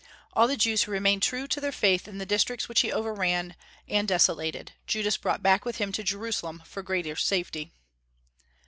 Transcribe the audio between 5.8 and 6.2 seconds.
to